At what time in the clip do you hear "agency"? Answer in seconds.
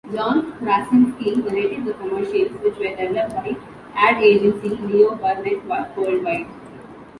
4.23-4.69